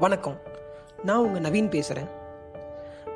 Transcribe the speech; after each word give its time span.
வணக்கம். 0.00 0.34
நான் 1.06 1.22
உங்கள் 1.26 1.44
நவீன் 1.44 1.70
பேசுகிறேன் 1.74 2.08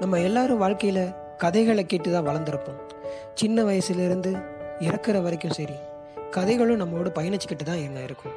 நம்ம 0.01 0.21
எல்லாரும் 0.27 0.61
வாழ்க்கையில் 0.63 1.03
கதைகளை 1.43 1.83
கேட்டு 1.87 2.09
தான் 2.13 2.27
வளர்ந்துருப்போம். 2.29 2.79
சின்ன 3.41 3.65
வயசுலேருந்து 3.69 4.31
இறக்குற 4.87 5.17
வரைக்கும் 5.27 5.55
சரி 5.59 5.77
கதைகளும் 6.37 6.81
நம்மளோட 6.83 7.11
பயணிச்சுக்கிட்டு 7.19 7.67
தான் 7.71 7.83
என்ன 7.89 7.99
இருக்கும். 8.01 8.35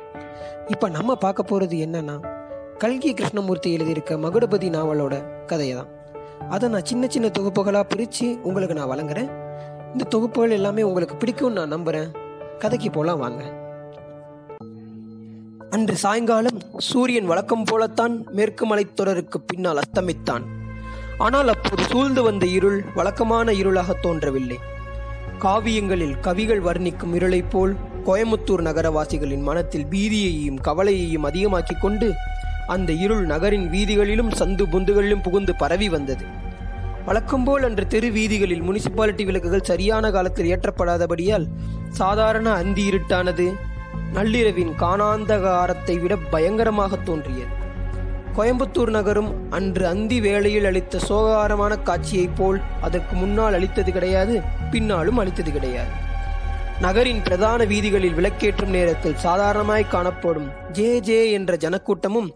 இப்போ 0.68 0.90
நம்ம 0.98 1.16
பார்க்க 1.24 1.50
போகிறது 1.52 1.78
என்னன்னா 1.86 2.18
கல்கி 2.84 3.14
கிருஷ்ணமூர்த்தி 3.14 3.72
எழுதியிருக்க 3.78 4.20
மகுடபதி 4.26 4.70
நாவலோட 4.78 5.46
கதையை 5.46 5.78
தான் 5.80 5.92
அதை 6.50 6.70
நான் 6.76 6.90
சின்ன 6.92 7.08
சின்ன 7.16 7.28
தொகுப்புகளாக 7.40 7.92
பிரித்து 7.96 8.30
உங்களுக்கு 8.50 8.80
நான் 8.82 8.94
வழங்குறேன். 8.96 9.32
இந்த 9.94 10.06
தொகுப்புகள் 10.16 10.60
எல்லாமே 10.62 10.90
உங்களுக்கு 10.92 11.18
பிடிக்கும்னு 11.24 11.60
நான் 11.62 11.76
நம்புகிறேன் 11.78 12.12
கதைக்கு 12.60 12.90
போகலாம் 12.90 13.24
வாங்க. 13.26 13.44
அன்று 15.76 15.96
சாயங்காலம் 15.96 16.60
சூரியன் 16.78 17.26
வழக்கம் 17.26 17.64
போலத்தான் 17.64 18.26
மேற்கு 18.32 18.64
மலைத்தொடருக்கு 18.66 19.38
பின்னால் 19.48 19.80
அஸ்தமித்தான். 19.80 20.44
ஆனால் 21.18 21.48
அப்போது 21.48 21.84
சூழ்ந்து 21.84 22.24
வந்த 22.24 22.46
இருள் 22.46 22.84
வழக்கமான 22.96 23.52
இருளாக 23.52 23.94
தோன்றவில்லை. 24.02 24.60
காவியங்களில் 25.40 26.20
கவிகள் 26.20 26.62
வர்ணிக்கும் 26.62 27.14
இருளைப் 27.14 27.50
போல் 27.50 27.74
கோயமுத்தூர் 28.06 28.64
நகரவாசிகளின் 28.64 29.42
மனத்தில் 29.42 29.86
பீதியையும் 29.86 30.62
கவலையையும் 30.62 31.28
அதிகமாக்கிக் 31.30 31.82
கொண்டு 31.82 32.14
அந்த 32.68 32.92
இருள் 32.92 33.26
நகரின் 33.26 33.68
வீதிகளிலும் 33.70 34.32
சந்து 34.40 34.66
பொந்துகளிலும் 34.76 35.22
புகுந்து 35.22 35.56
பரவி 35.56 35.90
வந்தது. 35.90 36.26
வழக்கம்போல் 37.06 37.64
அன்று 37.64 37.88
தெரு 37.88 38.12
வீதிகளில் 38.12 38.64
முனிசிபாலிட்டி 38.64 39.26
விளக்குகள் 39.26 39.70
சரியான 39.74 40.12
காலத்தில் 40.12 40.50
ஏற்றப்படாதபடியால் 40.56 41.48
சாதாரண 41.90 42.50
அந்தி 42.54 42.90
இருட்டானது 42.90 43.54
நள்ளிரவின் 44.14 44.74
காணாந்தகாரத்தை 44.80 46.02
விட 46.02 46.16
பயங்கரமாக 46.16 46.96
தோன்றியது. 46.96 47.62
கோயம்புத்தூர் 48.36 48.90
நகரும் 48.90 49.52
அன்று 49.52 49.88
அந்தி 49.88 50.22
வேளையில் 50.22 50.66
அளித்த 50.66 51.00
சோகாரமான 51.10 51.82
காட்சியைப் 51.82 52.36
போல் 52.36 52.62
அதற்கு 52.82 53.16
முன்னால் 53.16 53.54
அளித்தது 53.54 53.92
கிடையாது 53.92 54.42
பின்னாலும் 54.72 55.18
அளித்தது 55.18 55.52
கிடையாது. 55.52 55.92
நகரின் 56.82 57.22
பிரதான 57.22 57.64
வீதிகளில் 57.64 58.14
விளக்கேற்றும் 58.14 58.76
நேரத்தில் 58.78 59.16
சாதாரணமாய் 59.16 59.88
காணப்படும் 59.88 60.50
ஜே 60.72 61.00
ஜே 61.00 61.32
என்ற 61.32 61.56
ஜனக்கூட்டமும் 61.56 62.30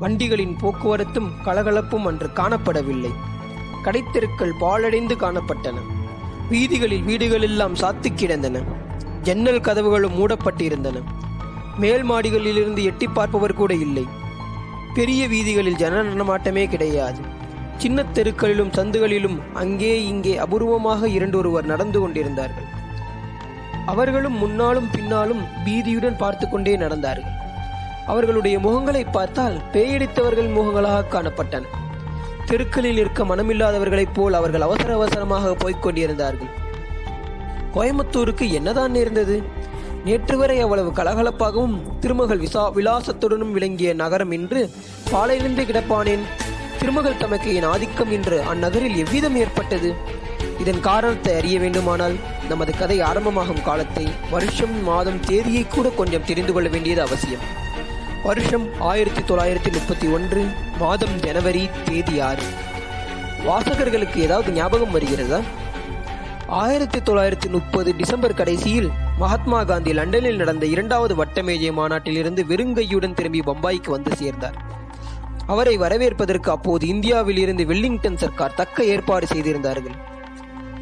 வண்டிகளின் 0.00 0.56
போக்குவரத்தும் 0.62 1.30
கலகலப்பும் 1.44 2.06
அன்று 2.06 2.28
காணப்படவில்லை. 2.34 3.12
கடைத்தெருக்கள் 3.82 4.58
பாழடைந்து 4.60 5.16
காணப்பட்டன. 5.16 5.76
வீதிகளில் 6.48 7.02
வீடுகளெல்லாம் 7.02 7.74
சாத்து 7.74 8.14
கிடந்தன. 8.14 8.84
ஜன்னல் 9.26 9.64
கதவுகளும் 9.66 10.16
மூடப்பட்டிருந்தன. 10.18 11.02
மேல் 11.76 12.04
மாடிகளிலிருந்து 12.10 12.82
எட்டி 12.82 13.06
பார்ப்பவர் 13.06 13.60
கூட 13.60 13.72
இல்லை. 13.86 14.04
பெரிய 14.94 15.22
வீதிகளில் 15.28 15.80
ஜன 15.82 16.02
நடமாட்டமே 16.02 16.64
கிடையாது. 16.68 17.20
சின்ன 17.76 18.04
தெருக்களிலும் 18.16 18.72
சந்துகளிலும் 18.76 19.38
அங்கே 19.54 19.92
இங்கே 20.06 20.34
அபூர்வமாக 20.38 21.08
இரண்டொருவர் 21.16 21.70
நடந்து 21.72 22.00
கொண்டிருந்தார்கள். 22.00 22.68
அவர்களும் 23.86 24.36
முன்னாலும் 24.42 24.88
பின்னாலும் 24.90 25.42
பீதியுடன் 25.64 26.20
பார்த்து 26.22 26.48
கொண்டே 26.48 26.76
நடந்தார்கள். 26.76 27.34
அவர்களுடைய 28.06 28.58
முகங்களை 28.58 29.02
பார்த்தால் 29.10 29.56
பேயடித்தவர்கள் 29.72 30.54
முகங்களாக 30.56 31.10
காணப்பட்டன. 31.10 31.70
தெருக்களில் 32.46 32.98
இருக்க 32.98 33.24
மனமில்லாதவர்களைப் 33.24 34.14
போல் 34.14 34.38
அவர்கள் 34.40 34.66
அவசர 34.68 34.94
அவசரமாக 34.94 35.54
போய்க் 35.54 35.82
கொண்டிருந்தார்கள். 35.82 36.52
கோயம்புத்தூருக்கு 37.76 38.50
என்னதான் 38.50 38.90
நேர்ந்தது? 38.90 39.42
நேற்று 40.04 40.38
வரை 40.38 40.60
அவ்வளவு 40.60 40.90
கலகலப்பாகவும் 40.90 41.98
திருமகள் 42.00 42.38
விசா 42.38 42.72
விலாசத்துடனும் 42.72 43.50
விளங்கிய 43.50 43.94
நகரம் 43.94 44.32
இன்று 44.32 44.70
பாலையிலிருந்து 45.10 45.64
கிடப்பானேன். 45.64 46.24
திருமகள் 46.78 47.20
தமக்கையின் 47.20 47.64
ஆதிக்கம் 47.64 48.12
இன்று 48.12 48.42
அந்நகரில் 48.54 48.96
எவ்விதம் 48.96 49.36
ஏற்பட்டது? 49.36 49.94
இதன் 50.58 50.80
காரணத்தை 50.80 51.36
அறிய 51.36 51.58
வேண்டுமானால் 51.58 52.16
நமது 52.48 52.78
கதை 52.78 53.00
ஆரம்பமாகும் 53.00 53.62
காலத்தை 53.62 54.06
வருஷம் 54.30 54.84
மாதம் 54.84 55.20
தேதியை 55.20 55.66
கூட 55.66 55.88
கொஞ்சம் 55.88 56.24
தெரிந்து 56.24 56.52
கொள்ள 56.52 56.68
வேண்டியது 56.68 57.00
அவசியம். 57.00 57.44
வருஷம் 58.22 58.68
ஆயிரத்தி 58.80 59.34
தொள்ளாயிரத்தி 59.34 59.72
முப்பத்தி 59.72 60.06
ஒன்று 60.06 60.44
மாதம் 60.78 61.20
ஜனவரி 61.20 61.68
தேதி 61.84 62.20
ஆறு. 62.20 62.42
வாசகர்களுக்கு 63.46 64.16
ஏதாவது 64.16 64.52
ஞாபகம் 64.52 64.90
வருகிறதா? 64.90 65.40
ஆயிரத்தி 66.48 66.98
தொள்ளாயிரத்தி 66.98 67.50
முப்பது 67.50 67.96
டிசம்பர் 67.96 68.34
கடைசியில் 68.34 68.90
மகாத்மா 69.18 69.64
காந்தி 69.64 69.92
லண்டனில் 69.92 70.36
நடந்த 70.36 70.66
இரண்டாவது 70.66 71.24
வட்டமேஜை 71.24 71.72
மாநாட்டிலிருந்து 71.72 72.44
வெறுங்கையுடன் 72.44 73.14
திரும்பி 73.14 73.40
பம்பாய்க்கு 73.40 73.90
வந்து 73.90 74.16
சேர்ந்தார். 74.16 74.62
அவரை 75.46 75.76
வரவேற்பதற்கு 75.76 76.50
அப்போது 76.50 76.86
இந்தியாவில் 76.86 77.36
இருந்து 77.36 77.66
வெல்லிங்டன் 77.66 78.16
சர்க்கார் 78.16 78.54
தக்க 78.54 78.84
ஏற்பாடு 78.84 79.26
செய்திருந்தார்கள். 79.26 79.94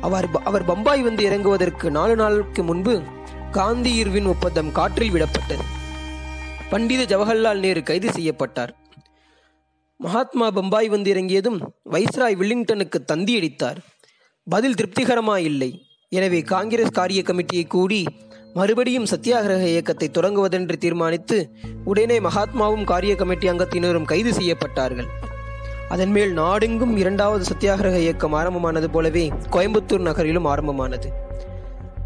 அவர் 0.00 0.28
அவர் 0.44 0.64
பம்பாய் 0.64 1.02
வந்து 1.02 1.30
இறங்குவதற்கு 1.30 1.91
நாலு 1.91 2.16
நாளுக்கு 2.16 2.62
முன்பு 2.62 3.02
காந்தி 3.50 3.94
இர்வின் 3.94 4.26
ஒப்பந்தம் 4.26 4.72
காற்றில் 4.72 5.10
விடப்பட்டது. 5.10 5.64
பண்டித 6.70 7.19
ஜவஹர்லால் 7.19 7.58
நேரு 7.58 7.82
கைது 7.82 8.12
செய்யப்பட்டார். 8.12 8.76
மகாத்மா 9.96 10.50
பம்பாய் 10.50 10.88
வந்து 10.88 11.10
இறங்கியதும் 11.10 11.75
வைஸ்ராய் 11.91 12.36
வில்லிங்டனுக்கு 12.36 13.04
தந்தி 13.04 13.36
அடித்தார் 13.36 13.78
பதில் 14.47 14.75
திருப்திகரமாய் 14.75 15.44
இல்லை. 15.50 15.69
எனவே 16.09 16.41
காங்கிரஸ் 16.41 16.97
காரிய 16.99 17.21
கமிட்டியை 17.27 17.62
கூடி 17.66 18.00
மறுபடியும் 18.55 19.06
சத்தியாகிரக 19.10 19.62
இயக்கத்தை 19.71 20.09
தொடங்குவதென்று 20.09 20.77
தீர்மானித்து 20.82 21.37
உடனே 21.84 22.16
மகாத்மாவும் 22.19 22.84
காரிய 22.84 23.15
கமிட்டி 23.16 23.49
அங்கத்தினரும் 23.49 24.09
கைது 24.12 24.32
செய்யப்பட்டார்கள். 24.32 25.09
அதன் 25.88 26.10
மேல் 26.10 26.32
நாடெங்கும் 26.32 26.94
இரண்டாவது 26.97 27.44
சத்தியாகிரக 27.53 27.97
இயக்கம் 27.99 28.32
ஆரம்பமானது 28.32 28.91
போலவே 28.91 29.25
கோயம்புத்தூர் 29.50 30.06
நகரிலும் 30.09 30.49
ஆரம்பமானது. 30.53 31.11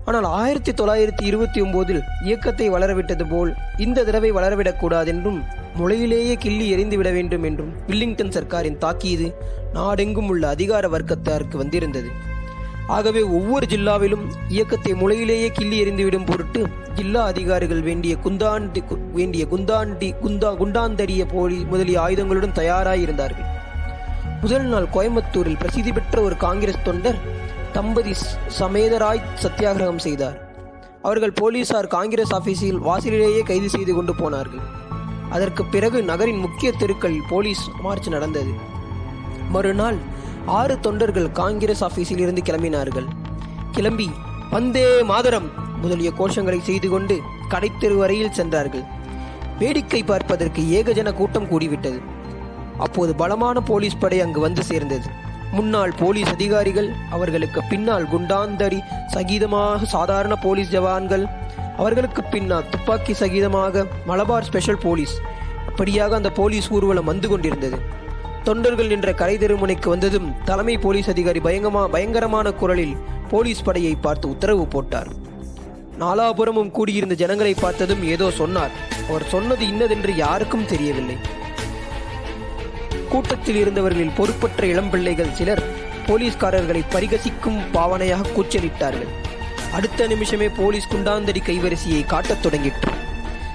ஆனால் 0.08 0.26
ஆயிரத்தி 0.40 0.72
தொள்ளாயிரத்தி 0.72 1.22
இருபத்தி 1.22 1.58
ஒன்பதில் 1.62 2.02
இயக்கத்தை 2.24 2.66
வளரவிட்டது 2.70 3.24
போல் 3.28 3.50
இந்த 3.76 4.04
தடவை 4.04 4.30
வளரவிடக்கூடாதென்றும் 4.32 5.40
முளையிலேயே 5.78 6.34
கிள்ளி 6.34 6.66
எறிந்துவிட 6.74 7.12
வேண்டும் 7.12 7.42
என்றும் 7.42 7.72
வில்லிங்டன் 7.86 8.32
சர்க்காரின் 8.36 8.78
தாக்கீது 8.78 9.26
நாடெங்கும் 9.72 10.28
உள்ள 10.28 10.44
அதிகார 10.48 10.88
வர்க்கத்தாருக்கு 10.88 11.56
வந்திருந்தது. 11.56 12.10
ஆகவே 12.96 13.22
ஒவ்வொரு 13.38 13.66
ஜில்லாவிலும் 13.66 14.24
இயக்கத்தை 14.48 14.92
முளையிலேயே 14.92 15.48
கிள்ளி 15.50 15.76
எறிந்துவிடும் 15.82 16.28
பொருட்டு 16.30 16.60
ஜில்லா 16.94 17.22
அதிகாரிகள் 17.24 17.82
வேண்டிய 17.82 18.14
குந்தாண்டி 18.24 18.82
வேண்டிய 19.12 19.44
குந்தாண்டி 19.52 20.08
குந்தா 20.24 20.52
குண்டாந்தரிய 20.62 21.24
போலி 21.34 21.58
முதலிய 21.72 21.98
ஆயுதங்களுடன் 22.00 22.58
தயாராயிருந்தார்கள். 22.60 23.48
முதல் 24.40 24.68
நாள் 24.72 24.88
கோயம்புத்தூரில் 24.94 25.60
பிரசித்தி 25.62 25.92
பெற்ற 25.92 26.20
ஒரு 26.20 26.36
காங்கிரஸ் 26.46 26.86
தொண்டர் 26.88 27.20
தம்பதி 27.72 28.12
சமேதராய் 28.58 29.26
சத்தியாகிரகம் 29.42 30.04
செய்தார். 30.06 30.36
அவர்கள் 31.02 31.32
போலீசார் 31.32 31.86
காங்கிரஸ் 31.86 32.34
ஆபீஸில் 32.34 32.78
வாசலிலேயே 32.78 33.42
கைது 33.42 33.68
செய்து 33.68 33.94
கொண்டு 33.94 34.14
போனார்கள். 34.14 34.64
அதற்கு 35.30 35.64
பிறகு 35.64 36.02
நகரின் 36.02 36.38
முக்கிய 36.38 36.72
தெருக்களில் 36.72 37.28
போலீஸ் 37.28 37.64
மார்ச் 37.80 38.08
நடந்தது. 38.08 38.52
மறுநாள் 39.50 39.98
ஆறு 40.46 40.80
தொண்டர்கள் 40.80 41.32
காங்கிரஸ் 41.32 41.84
ஆபீஸில் 41.84 42.18
இருந்து 42.18 42.42
கிளம்பினார்கள். 42.42 43.08
கிளம்பி 43.72 44.10
வந்தே 44.50 45.02
மாதரம் 45.02 45.48
முதலிய 45.80 46.10
கோஷங்களை 46.18 46.60
செய்து 46.60 46.88
கொண்டு 46.88 47.20
கடைத்தெரு 47.50 47.96
வரையில் 47.96 48.32
சென்றார்கள். 48.32 48.84
வேடிக்கை 49.58 50.02
பார்ப்பதற்கு 50.02 50.62
ஏகஜன 50.62 51.12
கூட்டம் 51.12 51.50
கூடிவிட்டது. 51.50 52.00
அப்போது 52.78 53.14
பலமான 53.14 53.60
போலீஸ் 53.60 53.98
படை 53.98 54.20
அங்கு 54.20 54.40
வந்து 54.40 54.62
சேர்ந்தது. 54.62 55.26
முன்னாள் 55.56 55.92
போலீஸ் 56.00 56.30
அதிகாரிகள் 56.34 56.88
அவர்களுக்கு 57.10 57.60
பின்னால் 57.68 58.06
குண்டாந்தரி 58.12 58.80
சகீதமாக 59.14 59.86
சாதாரண 59.94 60.34
போலீஸ் 60.36 60.72
ஜவான்கள் 60.74 61.24
அவர்களுக்கு 61.76 62.22
பின்னால் 62.24 62.68
துப்பாக்கி 62.68 63.12
சகிதமாக 63.12 63.84
மலபார் 64.06 64.46
ஸ்பெஷல் 64.48 64.80
போலீஸ். 64.86 65.14
அப்படியாக 65.70 66.08
அந்த 66.08 66.30
போலீஸ் 66.30 66.68
ஊர்வலம் 66.70 67.04
வந்து 67.04 67.28
கொண்டிருந்தது. 67.28 67.78
தொண்டர்கள் 68.44 68.86
நின்ற 68.86 69.12
கரை 69.12 69.36
தெருமுனைக்கு 69.38 69.88
வந்ததும் 69.88 70.28
தலைமை 70.44 70.76
போலீஸ் 70.78 71.10
அதிகாரி 71.14 71.40
பயங்கமா 71.40 71.82
பயங்கரமான 71.94 72.52
குரலில் 72.52 72.94
போலீஸ் 73.30 73.62
படையை 73.62 73.94
பார்த்து 73.94 74.28
உத்தரவு 74.28 74.66
போட்டார். 74.66 75.10
நாலாபுரமும் 76.02 76.70
கூடியிருந்த 76.70 77.14
ஜனங்களை 77.14 77.54
பார்த்ததும் 77.54 78.02
ஏதோ 78.14 78.30
சொன்னார். 78.30 78.74
அவர் 79.08 79.26
சொன்னது 79.34 79.64
இன்னதென்று 79.68 80.16
யாருக்கும் 80.16 80.66
தெரியவில்லை. 80.66 81.18
கூட்டத்தில் 83.08 83.56
இருந்தவர்களில் 83.56 84.14
பொறுப்பற்ற 84.14 84.66
இளம்பிள்ளைகள் 84.66 85.32
சிலர் 85.32 85.62
போலீஸ்காரர்களை 86.06 86.82
பரிகசிக்கும் 86.90 87.58
பாவனையாக 87.72 88.28
கூச்சலிட்டார்கள். 88.36 89.10
அடுத்த 89.72 90.06
நிமிஷமே 90.06 90.48
போலீஸ் 90.48 90.88
குண்டாந்தடி 90.88 91.40
கைவரிசையை 91.40 92.06
காட்டத் 92.06 92.46
தொடங்கிற்று. 92.46 92.92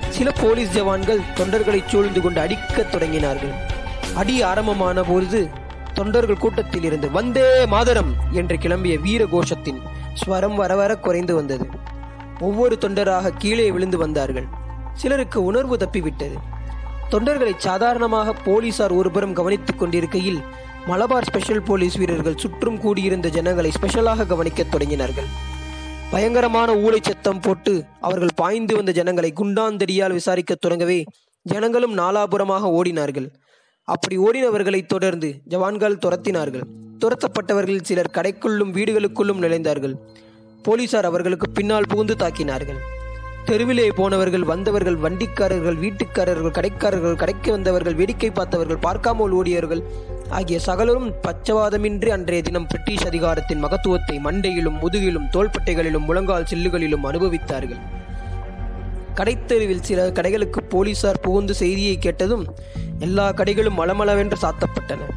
சில 0.10 0.32
போலீஸ் 0.32 0.78
ஜவான்கள் 0.78 1.22
தொண்டர்களை 1.36 1.84
சூழ்ந்து 1.86 2.22
கொண்டு 2.22 2.40
அடிக்கத் 2.40 2.96
தொடங்கினார்கள். 2.96 3.54
அடி 4.16 4.42
ஆரம்பமான 4.42 5.04
பொழுது 5.04 5.50
தொண்டர்கள் 5.94 6.38
கூட்டத்தில் 6.38 6.84
இருந்து 6.84 7.12
வந்தே 7.12 7.66
மாதரம்! 7.66 8.16
என்று 8.32 8.58
கிளம்பிய 8.58 9.00
வீர 9.02 9.26
கோஷத்தின் 9.26 9.82
ஸ்வரம் 10.14 10.56
வரவர 10.56 10.96
குறைந்து 10.98 11.36
வந்தது. 11.36 11.70
ஒவ்வொரு 12.40 12.78
தொண்டராக 12.82 13.32
கீழே 13.38 13.72
விழுந்து 13.72 13.98
வந்தார்கள். 13.98 14.48
சிலருக்கு 14.94 15.44
உணர்வு 15.44 15.78
தப்பிவிட்டது. 15.78 16.38
தொண்டர்களை 17.14 17.54
சாதாரணமாக 17.58 18.34
போலீசார் 18.34 18.94
ஒருபுறம் 18.94 19.34
கவனித்துக் 19.34 19.80
கொண்டிருக்கையில் 19.80 20.40
மலபார் 20.88 21.26
ஸ்பெஷல் 21.26 21.62
போலீஸ் 21.62 21.96
வீரர்கள் 21.96 22.38
சுற்றும் 22.38 22.80
கூடியிருந்த 22.80 23.30
ஜனங்களை 23.30 23.72
ஸ்பெஷலாக 23.72 24.26
கவனிக்கத் 24.26 24.76
தொடங்கினார்கள். 24.76 25.28
பயங்கரமான 26.12 26.76
ஊழை 26.76 27.00
சத்தம் 27.02 27.40
போட்டு 27.40 27.84
அவர்கள் 28.00 28.34
பாய்ந்து 28.36 28.76
வந்த 28.76 28.92
ஜனங்களை 28.92 29.34
குண்டாந்தடியால் 29.36 30.18
விசாரிக்கத் 30.20 30.66
தொடங்கவே 30.66 31.06
ஜனங்களும் 31.42 31.98
நாலாபுறமாக 31.98 32.72
ஓடினார்கள். 32.80 33.28
அப்படி 33.84 34.18
ஓடினவர்களை 34.18 34.86
தொடர்ந்து 34.86 35.42
ஜவான்கள் 35.50 36.02
துரத்தினார்கள். 36.06 36.66
துரத்தப்பட்டவர்கள் 37.00 37.82
சிலர் 37.82 38.14
கடைக்குள்ளும் 38.14 38.74
வீடுகளுக்குள்ளும் 38.80 39.44
நுழைந்தார்கள். 39.44 39.96
போலீசார் 40.64 41.06
அவர்களுக்கு 41.06 41.50
பின்னால் 41.50 41.90
புகுந்து 41.90 42.16
தாக்கினார்கள். 42.20 42.82
தெருவிலே 43.54 43.90
போனவர்கள் 43.96 44.44
வந்தவர்கள் 44.44 44.96
வண்டிக்காரர்கள் 44.96 45.76
வீட்டுக்காரர்கள் 45.82 46.56
கடைக்காரர்கள் 46.58 47.16
கடைக்கு 47.16 47.52
வந்தவர்கள் 47.52 47.96
வேடிக்கை 47.96 48.32
பார்த்தவர்கள் 48.32 48.80
பார்க்காமல் 48.82 49.34
ஓடியவர்கள் 49.34 49.82
ஆகிய 50.30 50.60
சகலரும் 50.60 51.10
பச்சவாதமின்றி 51.22 52.10
அன்றைய 52.10 52.42
தினம் 52.42 52.68
பிரிட்டிஷ் 52.68 53.06
அதிகாரத்தின் 53.06 53.62
மகத்துவத்தை 53.64 54.16
மண்டையிலும் 54.26 54.80
முதுகிலும் 54.80 55.28
தோள்பட்டைகளிலும் 55.34 56.08
முழங்கால் 56.08 56.50
சில்லுகளிலும் 56.50 57.06
அனுபவித்தார்கள். 57.12 57.82
கடைத்தெருவில் 59.14 59.86
சில 59.90 60.08
கடைகளுக்கு 60.08 60.62
போலீசார் 60.70 61.20
புகுந்து 61.20 61.54
செய்தியை 61.54 61.98
கேட்டதும் 61.98 62.46
எல்லா 63.00 63.30
கடைகளும் 63.30 63.80
மலமளவென்று 63.80 64.40
சாத்தப்பட்டன. 64.42 65.12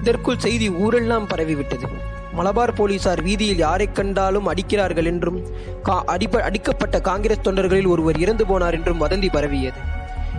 இதற்குள் 0.00 0.38
செய்தி 0.38 0.68
ஊரெல்லாம் 0.70 1.28
பரவிவிட்டது. 1.28 2.07
மலபார் 2.38 2.72
போலீசார் 2.72 3.22
வீதியில் 3.22 3.56
யாரைக் 3.56 3.94
கண்டாலும் 3.94 4.54
அடிக்கிறார்கள் 4.54 5.04
என்றும் 5.04 5.42
கா 5.82 6.04
அடிப்ப 6.06 6.40
அடிக்கப்பட்ட 6.40 7.00
காங்கிரஸ் 7.00 7.40
தொண்டர்களில் 7.44 7.88
ஒருவர் 7.88 8.18
இறந்து 8.18 8.44
போனார் 8.44 8.72
என்றும் 8.72 9.00
வதந்தி 9.00 9.28
பரவியது. 9.32 9.78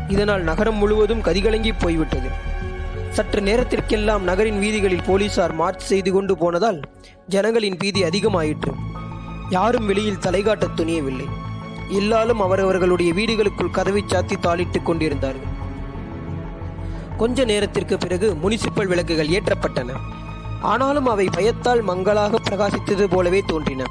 இதனால் 0.07 0.42
நகரம் 0.42 0.75
முழுவதும் 0.75 1.22
கதிகலங்கி 1.22 1.72
போய்விட்டது. 1.80 2.28
சற்று 3.10 3.42
நேரத்திற்கெல்லாம் 3.42 4.24
நகரின் 4.24 4.60
வீதிகளில் 4.60 5.04
போலீசார் 5.07 5.54
மார்ச் 5.54 5.80
செய்து 5.80 6.12
கொண்டு 6.12 6.38
போனதால் 6.38 6.80
ஜனங்களின் 7.28 7.78
பீதி 7.78 8.04
அதிகமாயிற்று. 8.04 8.74
யாரும் 9.50 9.86
வெளியில் 9.86 10.18
தலைகாட்டத் 10.18 10.75
துணியவில்லை. 10.75 11.25
எல்லாரும் 11.90 12.40
அவரவர்களுடைய 12.40 13.13
வீடுகளுக்குள் 13.13 13.72
கதவை 13.72 14.04
சாத்தி 14.07 14.34
தாளிட்டுக் 14.42 14.84
கொண்டிருந்தார்கள். 14.84 15.50
கொஞ்ச 17.18 17.44
நேரத்திற்கு 17.44 17.98
பிறகு 17.98 18.36
முனிசிபல் 18.44 18.88
விளக்குகள் 18.88 19.28
ஏற்றப்பட்டன. 19.28 19.90
ஆனாலும் 20.61 21.06
அவை 21.06 21.25
பயத்தால் 21.25 21.81
மங்களாக 21.81 22.39
பிரகாசித்தது 22.50 23.03
போலவே 23.03 23.41
தோன்றின. 23.45 23.83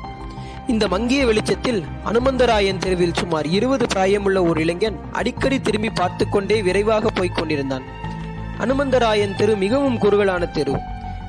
இந்த 0.66 0.88
மங்கிய 0.88 1.26
வெளிச்சத்தில் 1.26 1.84
அனுமந்தராயன் 2.04 2.78
தெருவில் 2.78 3.14
சுமார் 3.14 3.46
இருபது 3.46 3.86
பிராயமுள்ள 3.86 4.48
ஒரு 4.48 4.60
இளைஞன் 4.60 5.00
அடிக்கடி 5.12 5.60
திரும்பி 5.60 5.90
பார்த்து 5.90 6.28
கொண்டே 6.28 6.62
விரைவாக 6.62 7.08
போய்க் 7.08 7.34
கொண்டிருந்தான். 7.34 7.82
அனுமந்தராயன் 8.58 9.36
தெரு 9.36 9.56
மிகவும் 9.56 9.98
குறுகலான 9.98 10.46
தெரு. 10.46 10.74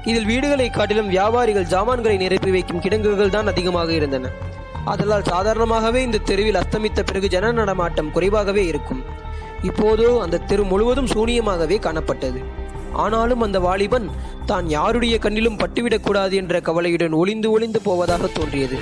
இதில் 0.03 0.25
வீடுகளை 0.25 0.69
காட்டிலும் 0.69 1.09
வியாபாரிகள் 1.09 1.65
ஜாமான்களை 1.65 2.17
நிரப்பி 2.17 2.51
வைக்கும் 2.51 2.79
கிடங்குகள் 2.79 3.29
தான் 3.29 3.47
அதிகமாக 3.47 3.93
இருந்தன. 3.93 4.31
அதனால் 4.85 5.23
சாதாரணமாகவே 5.23 6.01
இந்த 6.03 6.17
தெருவில் 6.17 6.55
அஸ்தமித்த 6.55 7.03
பிறகு 7.03 7.27
ஜன 7.27 7.51
நடமாட்டம் 7.51 8.11
குறைவாகவே 8.11 8.65
இருக்கும். 8.65 9.03
இப்போதோ 9.61 10.21
அந்த 10.21 10.37
தெரு 10.37 10.63
முழுவதும் 10.63 11.07
சூனியமாகவே 11.07 11.79
காணப்பட்டது. 11.79 12.58
ஆனாலும் 12.93 13.41
அந்த 13.41 13.59
வாலிபன் 13.59 14.09
தான் 14.45 14.67
யாருடைய 14.67 15.17
கண்ணிலும் 15.17 15.57
பட்டுவிடக்கூடாது 15.57 16.31
என்ற 16.31 16.59
கவலையுடன் 16.59 17.11
ஒளிந்து 17.11 17.51
ஒளிந்து 17.51 17.81
போவதாக 17.81 18.27
தோன்றியது. 18.27 18.79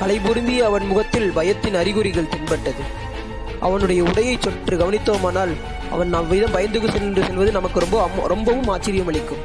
கலைபுருந்திய 0.00 0.58
அவன் 0.58 0.86
முகத்தில் 0.86 1.30
பயத்தின் 1.30 1.74
அறிகுறிகள் 1.74 2.28
தென்பட்டது. 2.28 2.82
அவனுடைய 3.60 4.02
உடையை 4.02 4.38
சொற்று 4.40 4.76
கவனித்தோமானால் 4.76 5.54
அவன் 5.90 6.12
அவ்விதம் 6.12 6.50
பயந்து 6.50 6.90
சென்று 6.90 7.22
செல்வது 7.22 7.52
நமக்கு 7.52 7.80
ரொம்ப 7.80 8.26
ரொம்பவும் 8.26 8.68
ஆச்சரியம் 8.68 9.06
அளிக்கும் 9.06 9.44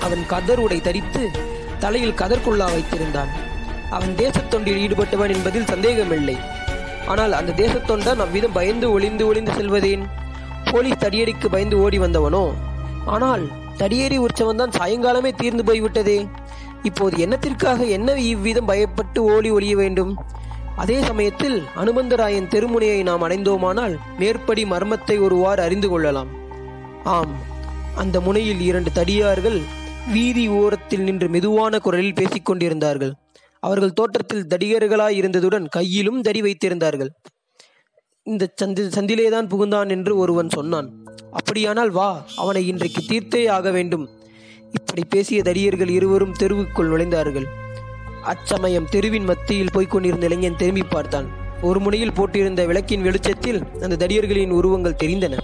அவன் 0.00 0.26
கதர் 0.26 0.58
உடை 0.58 0.80
தரித்து 0.80 1.30
தலையில் 1.78 2.12
கதற்குள்ளா 2.12 2.66
வைத்திருந்தான். 2.74 3.28
அவன் 3.90 4.14
தேசத்தொண்டில் 4.16 4.80
ஈடுபட்டவன் 4.84 5.34
என்பதில் 5.34 5.66
சந்தேகமில்லை. 5.66 6.36
ஆனால் 7.06 7.32
அந்த 7.32 7.52
தேசத்தொண்டன் 7.52 8.18
அவ்விதம் 8.18 8.52
பயந்து 8.52 8.90
ஒளிந்து 8.92 9.26
ஒளிந்து 9.26 9.52
செல்வதேன்? 9.52 10.04
போலீஸ் 10.72 11.02
தடியடிக்கு 11.04 11.48
பயந்து 11.48 11.80
ஓடி 11.80 11.98
வந்தவனோ? 11.98 12.54
ஆனால் 13.04 13.50
தடியேறி 13.76 14.16
உற்சவம் 14.16 14.56
தான் 14.56 14.70
சாயங்காலமே 14.70 15.32
தீர்ந்து 15.36 15.64
போய்விட்டதே. 15.64 16.28
இப்போது 16.82 17.26
என்னத்திற்காக 17.26 17.88
என்ன 17.88 18.12
இவ்விதம் 18.12 18.68
பயப்பட்டு 18.68 19.18
ஓடி 19.18 19.50
ஒளிய 19.50 19.74
வேண்டும்? 19.76 20.16
அதே 20.76 21.02
சமயத்தில் 21.02 21.62
அனுமந்தராயன் 21.76 22.48
தெருமுனையை 22.48 23.02
நாம் 23.02 23.22
அடைந்தோமானால் 23.22 23.96
மேற்படி 24.18 24.64
மர்மத்தை 24.64 25.20
ஒருவாறு 25.20 25.62
அறிந்து 25.62 25.88
கொள்ளலாம். 25.88 26.28
ஆம் 27.04 27.34
அந்த 27.94 28.20
முனையில் 28.20 28.60
இரண்டு 28.60 28.90
தடியார்கள் 28.94 29.60
வீதி 30.12 30.48
ஓரத்தில் 30.48 31.02
நின்று 31.02 31.28
மெதுவான 31.28 31.78
குரலில் 31.78 32.14
பேசிக்கொண்டிருந்தார்கள். 32.14 33.12
அவர்கள் 33.60 33.92
தோற்றத்தில் 33.92 34.46
தடிகர்களாய் 34.46 35.18
இருந்ததுடன் 35.20 35.68
கையிலும் 35.68 36.20
தடி 36.20 36.42
வைத்திருந்தார்கள். 36.42 37.10
இந்த 38.24 38.48
சந்தி 38.54 38.82
சந்திலேதான் 38.82 39.48
புகுந்தான் 39.48 39.88
என்று 39.88 40.16
ஒருவன் 40.16 40.48
சொன்னான். 40.48 40.92
அப்படியானால் 41.30 41.90
வா 41.90 42.24
அவனை 42.36 42.66
இன்றைக்கு 42.66 43.02
தீர்த்தே 43.08 43.48
ஆக 43.48 43.70
வேண்டும். 43.70 44.08
இப்படி 44.72 45.02
பேசிய 45.08 45.42
தடியர்கள் 45.42 45.88
இருவரும் 45.88 46.34
தெருவுக்குள் 46.40 46.90
நுழைந்தார்கள். 46.90 47.44
அச்சமயம் 48.22 48.88
தெருவின் 48.90 49.24
மத்தியில் 49.24 49.72
போய்க்கொண்டிருந்த 49.72 50.22
இளைஞன் 50.22 50.56
திரும்பி 50.56 50.82
பார்த்தான். 50.82 51.26
ஒரு 51.62 51.80
முனையில் 51.80 52.12
போட்டிருந்த 52.12 52.66
விளக்கின் 52.66 53.02
வெளிச்சத்தில் 53.02 53.62
அந்த 53.80 54.06
தடியர்களின் 54.06 54.50
உருவங்கள் 54.50 55.00
தெரிந்தன. 55.02 55.38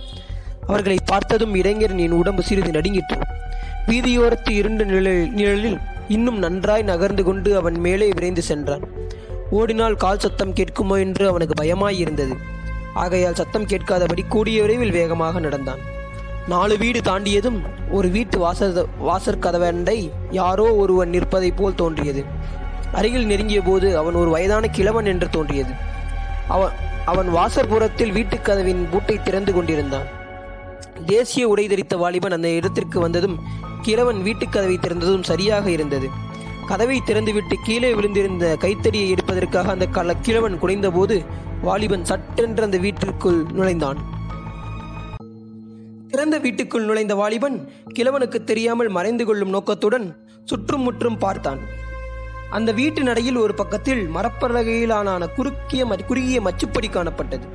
அவர்களை 0.67 0.99
பார்த்ததும் 1.05 1.55
இளைஞரின் 1.55 2.11
உடம்பு 2.11 2.43
சிறிது 2.43 2.71
நடுங்கிற்று. 2.71 3.19
வீதியோரத்து 3.87 4.51
இருண்ட 4.51 4.85
நிழலில் 4.85 5.33
நிழலில் 5.33 5.79
இன்னும் 6.09 6.39
நன்றாய் 6.39 6.83
நகர்ந்து 6.83 7.23
கொண்டு 7.23 7.57
அவன் 7.57 7.75
மேலே 7.75 8.09
விரைந்து 8.09 8.43
சென்றான். 8.43 8.81
ஓடினால் 9.51 9.95
கால் 9.95 10.19
சத்தம் 10.19 10.55
கேட்குமோ 10.55 10.99
என்று 10.99 11.29
அவனுக்கு 11.29 11.65
பயமாயிருந்தது. 11.65 12.37
ஆகையால் 12.99 13.35
சத்தம் 13.35 13.67
கேட்காதபடி 13.67 14.25
கூடிய 14.29 14.61
விரைவில் 14.61 14.91
வேகமாக 14.91 15.41
நடந்தான். 15.41 15.79
நாலு 16.49 16.79
வீடு 16.79 17.01
தாண்டியதும் 17.01 17.63
ஒரு 17.91 18.09
வீட்டு 18.09 18.39
வாசல் 18.39 18.87
வாசற்கதவண்டை 19.03 20.11
யாரோ 20.31 20.75
ஒருவன் 20.75 21.11
நிற்பதைப் 21.11 21.57
போல் 21.57 21.75
தோன்றியது. 21.75 22.25
அருகில் 22.93 23.27
நெருங்கிய 23.27 23.61
போது 23.61 23.97
அவன் 23.97 24.15
ஒரு 24.15 24.31
வயதான 24.31 24.67
கிழவன் 24.67 25.07
என்று 25.07 25.29
தோன்றியது. 25.29 25.73
அவன் 26.49 26.73
அவன் 27.05 27.35
வாசற்புறத்தில் 27.35 28.13
வீட்டுக்கதவின் 28.13 28.87
பூட்டை 28.91 29.23
திறந்து 29.23 29.53
கொண்டிருந்தான். 29.53 30.07
தேசிய 31.07 31.49
உடை 31.49 31.67
தரித்த 31.67 31.97
வாலிபன் 31.97 32.33
அந்த 32.33 32.49
இடத்திற்கு 32.49 33.01
வந்ததும் 33.01 33.39
கிழவன் 33.83 34.23
வீட்டுக் 34.23 34.53
கதவை 34.53 34.79
திறந்ததும் 34.81 35.23
சரியாக 35.23 35.71
இருந்தது. 35.71 36.09
கதவை 36.69 37.03
திறந்துவிட்டு 37.07 37.55
கீழே 37.65 37.95
விழுந்திருந்த 37.95 38.57
கைத்தடியை 38.57 39.11
எடுப்பதற்காக 39.11 39.71
அந்த 39.71 39.87
கல 39.93 40.15
கிழவன் 40.21 40.61
குடைந்தபோது 40.61 41.25
வாலிபன் 41.63 42.05
சட்டென்று 42.05 42.63
அந்த 42.63 42.79
வீட்டிற்குள் 42.79 43.45
நுழைந்தான். 43.53 43.99
திறந்த 46.09 46.39
வீட்டுக்குள் 46.39 46.85
நுழைந்த 46.85 47.15
வாலிபன் 47.15 47.69
கிழவனுக்கு 47.95 48.45
தெரியாமல் 48.45 48.89
மறைந்து 48.89 49.25
கொள்ளும் 49.25 49.49
நோக்கத்துடன் 49.49 50.17
சுற்றும் 50.45 50.81
முற்றும் 50.81 51.19
பார்த்தான். 51.19 51.59
அந்த 52.51 52.73
வீட்டு 52.73 53.03
நடையில் 53.03 53.37
ஒரு 53.37 53.55
பக்கத்தில் 53.55 54.09
மரப்பலகையிலான 54.15 55.35
குறுக்கிய 55.35 55.85
குறுகிய 56.07 56.41
மச்சுப்படி 56.41 56.91
காணப்பட்டது. 56.91 57.47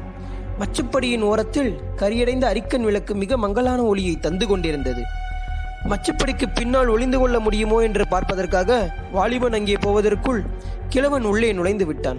மச்சுப்படியின் 0.60 1.22
ஓரத்தில் 1.22 1.80
கரியடைந்த 1.96 2.44
அரிக்கன் 2.44 2.84
விளக்கு 2.84 3.16
மிக 3.16 3.38
மங்கலான 3.38 3.84
ஒளியை 3.84 4.16
தந்து 4.16 4.48
கொண்டிருந்தது. 4.48 5.04
மச்சப்படிக்கு 5.90 6.44
பின்னால் 6.54 6.88
ஒளிந்து 6.88 7.20
கொள்ள 7.20 7.40
முடியுமோ 7.40 7.80
என்று 7.80 8.08
பார்ப்பதற்காக 8.08 8.94
வாலிபன் 9.12 9.54
அங்கே 9.54 9.74
போவதற்குள் 9.74 10.44
கிழவன் 10.90 11.24
உள்ளே 11.24 11.54
நுழைந்து 11.54 11.86
விட்டான். 11.86 12.18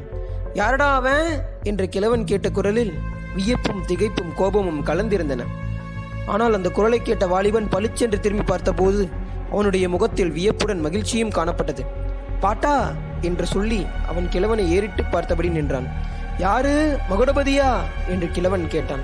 யாரடா 0.55 0.95
அவன்? 0.95 1.41
என்று 1.63 1.89
கிழவன் 1.89 2.25
கேட்ட 2.25 2.51
குரலில் 2.51 2.93
வியப்பும் 3.35 3.83
திகைப்பும் 3.89 4.35
கோபமும் 4.37 4.87
கலந்திருந்தன. 4.87 5.45
ஆனால் 6.27 6.55
அந்த 6.55 6.71
குரலை 6.71 7.03
கேட்ட 7.03 7.27
வாலிபன் 7.27 7.69
பளிச்சென்று 7.69 8.21
திரும்பி 8.21 8.45
பார்த்தபோது 8.45 9.09
அவனுடைய 9.51 9.89
முகத்தில் 9.89 10.31
வியப்புடன் 10.31 10.81
மகிழ்ச்சியும் 10.81 11.31
காணப்பட்டது. 11.31 11.87
பாட்டா 12.41 12.93
என்று 13.21 13.47
சொல்லி 13.47 13.87
அவன் 14.09 14.29
கிழவனை 14.29 14.71
ஏறிட்டு 14.73 15.05
பார்த்தபடி 15.05 15.49
நின்றான். 15.49 15.89
யாரு? 16.39 16.99
மகுடபதியா? 17.11 17.77
என்று 18.09 18.31
கிழவன் 18.31 18.69
கேட்டான். 18.69 19.01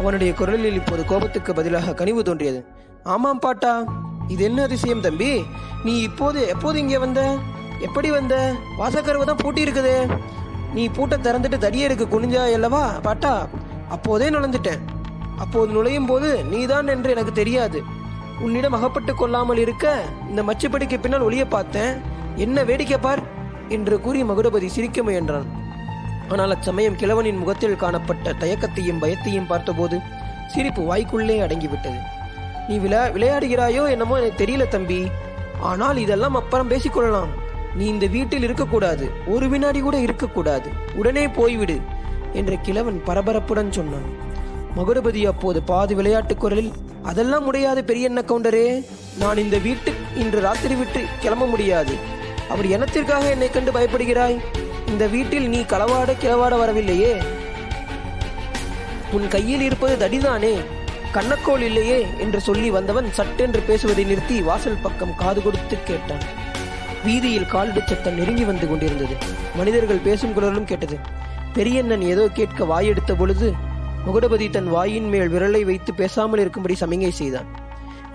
அவனுடைய 0.00 0.34
குரலில் 0.34 0.74
இப்போது 0.74 1.04
கோபத்துக்கு 1.04 1.54
பதிலாக 1.54 1.94
கனிவு 1.94 2.22
தோன்றியது. 2.22 2.64
ஆமாம் 3.14 3.38
பாட்டா. 3.38 3.72
இது 4.28 4.44
என்ன 4.44 4.62
அதிசயம் 4.62 5.00
தம்பி? 5.00 5.44
நீ 5.84 5.98
இப்போது 5.98 6.48
எப்போது 6.48 6.78
இங்கே 6.78 6.98
வந்த? 6.98 7.20
எப்படி 7.80 8.10
வந்த? 8.10 8.34
வாசக்கருவை 8.78 9.24
தான் 9.24 9.42
பூட்டி 9.42 9.64
இருக்குது 9.66 9.94
நீ 10.74 10.88
பூட்டை 10.88 11.16
திறந்துட்டு 11.18 11.58
தடியருக்கு 11.64 12.06
குனிஞ்சா 12.14 12.42
அல்லவா 12.56 12.82
பாட்டா? 13.02 13.48
அப்போதே 13.88 14.28
நுழைஞ்சிட்டேன் 14.30 14.82
அப்போது 15.36 15.72
நுழையும் 15.72 16.06
போது 16.06 16.44
நீதான் 16.44 16.88
என்று 16.88 17.10
எனக்கு 17.10 17.32
தெரியாது. 17.32 17.82
உன்னிடம் 18.40 18.72
அகப்பட்டு 18.72 19.14
கொள்ளாமல் 19.14 19.58
இருக்க 19.58 19.86
இந்த 20.30 20.42
மச்சுப்படிக்கு 20.42 20.96
பின்னால் 21.00 21.26
ஒளிய 21.28 21.44
பார்த்தேன். 21.48 21.94
என்ன 22.36 22.62
வேடிக்கை 22.62 22.98
பார்? 22.98 23.22
என்று 23.68 24.00
கூறி 24.00 24.24
மகுடபதி 24.24 24.66
சிரிக்க 24.66 25.02
முயன்றான். 25.02 25.48
ஆனால் 26.28 26.50
அச்சமயம் 26.50 26.96
கிழவனின் 26.96 27.38
முகத்தில் 27.38 27.76
காணப்பட்ட 27.76 28.32
தயக்கத்தையும் 28.32 29.00
பயத்தையும் 29.02 29.50
பார்த்தபோது 29.52 29.98
சிரிப்பு 30.46 30.82
வாய்க்குள்ளே 30.90 31.36
அடங்கிவிட்டது. 31.46 32.00
நீ 32.68 32.76
விளா 32.76 33.02
விளையாடுகிறாயோ 33.06 33.82
என்னமோ 33.90 34.16
எனக்கு 34.20 34.40
தெரியல 34.44 34.68
தம்பி. 34.68 35.00
ஆனால் 35.60 35.96
இதெல்லாம் 35.96 36.34
அப்புறம் 36.34 36.70
பேசிக்கொள்ளலாம். 36.70 37.32
நீ 37.74 37.86
இந்த 37.86 38.06
வீட்டில் 38.06 38.42
இருக்கக்கூடாது. 38.42 39.10
ஒரு 39.26 39.48
வினாடி 39.48 39.80
கூட 39.80 39.96
இருக்கக்கூடாது. 39.98 40.68
உடனே 40.94 41.26
போய்விடு 41.26 41.76
என்ற 42.32 42.56
கிழவன் 42.56 43.02
பரபரப்புடன் 43.06 43.70
சொன்னான். 43.70 44.08
மகுடபதி 44.76 45.26
அப்போது 45.26 45.62
பாதி 45.62 45.94
விளையாட்டு 45.94 46.36
குரலில் 46.36 46.72
அதெல்லாம் 47.02 47.44
முடியாது 47.44 47.82
பெரியண்ண 47.82 48.20
கவுண்டரே. 48.22 48.84
நான் 49.18 49.36
இந்த 49.36 49.58
வீட்டு 49.58 49.92
இன்று 50.14 50.40
ராத்திரி 50.40 50.74
விட்டு 50.74 51.02
கிளம்ப 51.20 51.46
முடியாது. 51.46 51.94
அவர் 52.48 52.66
எனத்திற்காக 52.66 53.30
என்னை 53.30 53.50
கண்டு 53.50 53.70
பயப்படுகிறாய்? 53.72 54.36
இந்த 54.86 55.06
வீட்டில் 55.06 55.48
நீ 55.48 55.60
களவாட 55.60 56.12
கிளவாட 56.22 56.54
வரவில்லையே. 56.58 57.12
உன் 59.12 59.28
கையில் 59.28 59.60
இருப்பது 59.60 59.94
தடிதானே? 60.02 60.54
கண்ணக்கோள் 61.16 61.62
இல்லையே 61.66 61.98
என்று 62.22 62.40
சொல்லி 62.46 62.68
வந்தவன் 62.76 63.06
சட்டென்று 63.18 63.60
பேசுவதை 63.68 64.02
நிறுத்தி 64.08 64.36
வாசல் 64.48 64.82
பக்கம் 64.82 65.14
காது 65.20 65.40
கொடுத்து 65.42 65.76
கேட்டான். 65.88 66.24
வீதியில் 67.04 67.48
காலடி 67.52 67.82
சத்தம் 67.90 68.18
நெருங்கி 68.18 68.44
வந்து 68.48 68.66
கொண்டிருந்தது. 68.70 69.14
மனிதர்கள் 69.58 70.02
பேசும் 70.08 70.34
குரலும் 70.36 70.68
கேட்டது. 70.70 70.96
பெரியண்ணன் 71.56 72.04
ஏதோ 72.12 72.24
கேட்க 72.38 72.66
வாயெடுத்த 72.72 73.14
பொழுது 73.20 73.48
முகுடபதி 74.06 74.46
தன் 74.56 74.70
வாயின் 74.74 75.08
மேல் 75.12 75.32
விரலை 75.34 75.62
வைத்து 75.70 75.94
பேசாமல் 76.00 76.42
இருக்கும்படி 76.44 76.76
சமிகை 76.82 77.12
செய்தான். 77.20 77.48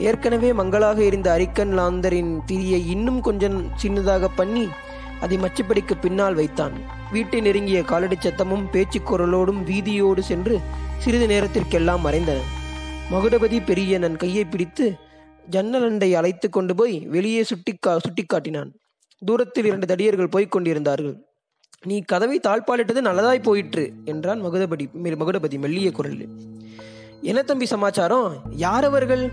ஏற்கனவே 0.09 0.51
மங்களாக 0.61 0.99
இருந்த 1.09 1.27
அரிக்கன் 1.37 1.73
லாந்தரின் 1.79 2.31
திரியை 2.51 2.81
இன்னும் 2.95 3.19
கொஞ்சம் 3.29 3.59
சின்னதாக 3.83 4.31
பண்ணி 4.39 4.65
அதை 5.25 5.37
மச்சுப்படிக்கு 5.43 5.95
பின்னால் 6.05 6.39
வைத்தான். 6.41 6.75
வீட்டை 7.15 7.41
நெருங்கிய 7.47 7.81
காலடி 7.91 8.17
சத்தமும் 8.19 8.69
பேச்சு 8.75 9.01
குரலோடும் 9.11 9.61
வீதியோடு 9.73 10.23
சென்று 10.31 10.55
சிறிது 11.03 11.27
நேரத்திற்கெல்லாம் 11.35 12.05
மறைந்தன. 12.07 12.41
மகுடபதி 13.11 13.57
பெரியண்ணன் 13.65 14.17
கையை 14.17 14.45
பிடித்து 14.45 14.85
ஜன்னலண்டை 15.51 16.13
அழைத்து 16.13 16.49
கொண்டு 16.49 16.75
போய் 16.75 16.99
வெளியே 16.99 17.43
சுட்டி 17.43 17.73
கா 17.79 17.97
சுட்டிக்காட்டினான் 17.97 18.69
தூரத்தில் 19.25 19.65
இரண்டு 19.65 19.85
தடியர்கள் 19.85 20.29
போய்க் 20.29 20.51
கொண்டிருந்தார்கள். 20.51 21.15
நீ 21.85 22.01
கதவை 22.01 22.39
தாழ்பாலிட்டது 22.39 23.01
நல்லதாய் 23.07 23.41
போயிற்று 23.41 23.93
என்றான் 24.05 24.45
மகுடபதி 24.45 24.85
மகுடபதி 25.03 25.59
மெல்லிய 25.59 25.91
குரலில். 25.91 26.29
என்ன 27.21 27.41
தம்பி 27.41 27.65
சமாச்சாரம்? 27.65 28.41
யார் 28.49 28.83
அவர்கள்? 28.83 29.31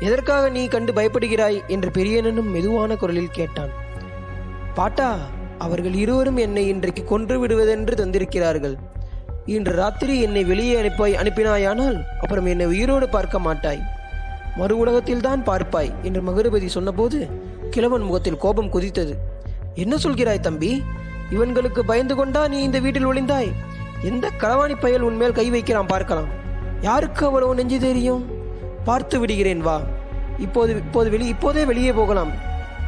எதற்காக 0.00 0.48
நீ 0.48 0.66
கண்டு 0.66 0.92
பயப்படுகிறாய்? 0.92 1.60
என்று 1.66 1.90
பெரியனனும் 1.90 2.50
மெதுவான 2.50 2.96
குரலில் 2.96 3.36
கேட்டான். 3.38 3.70
பாட்டா 4.74 5.08
அவர்கள் 5.58 5.92
இருவரும் 5.92 6.36
என்னை 6.36 6.68
இன்றைக்கு 6.68 7.04
கொன்று 7.04 7.46
விடுவதென்று 7.46 7.94
தந்திருக்கிறார்கள். 7.94 8.76
இன்று 9.48 9.72
ராத்திரி 9.72 10.20
என்னை 10.20 10.44
வெளியே 10.44 10.80
அனுப்பாய் 10.80 11.14
அனுப்பினாயானால் 11.20 12.06
அப்புறம் 12.20 12.46
என்னை 12.46 12.66
உயிரோடு 12.66 13.08
பார்க்க 13.08 13.38
மாட்டாய். 13.38 13.82
மறு 14.56 14.78
உலகத்தில் 14.78 15.20
தான் 15.20 15.44
பார்ப்பாய் 15.44 15.92
என்று 16.02 16.22
மகுரபதி 16.22 16.68
சொன்னபோது 16.68 17.28
கிழவன் 17.70 18.02
முகத்தில் 18.02 18.36
கோபம் 18.36 18.72
குதித்தது. 18.72 19.14
என்ன 19.74 19.96
சொல்கிறாய் 19.96 20.40
தம்பி? 20.40 20.82
இவன்களுக்கு 21.30 21.80
பயந்து 21.80 22.14
கொண்டா 22.14 22.48
நீ 22.48 22.62
இந்த 22.62 22.78
வீட்டில் 22.78 23.06
ஒளிந்தாய்? 23.06 23.52
எந்த 24.02 24.30
களவாணி 24.40 24.74
பயல் 24.80 25.00
உன்மேல் 25.00 25.32
கை 25.32 25.50
வைக்கிறான் 25.50 25.86
பார்க்கலாம். 25.86 26.28
யாருக்கு 26.80 27.26
அவ்வளவு 27.26 27.54
நெஞ்சு 27.54 27.80
தெரியும்? 27.80 28.26
பார்த்து 28.84 29.18
விடுகிறேன் 29.18 29.60
வா. 29.60 29.80
இப்போது 30.38 30.74
இப்போது 30.74 31.10
வெளி 31.10 31.26
இப்போதே 31.26 31.64
வெளியே 31.64 31.92
போகலாம் 31.92 32.30